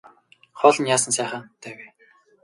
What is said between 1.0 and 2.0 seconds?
сайхан амттай вэ.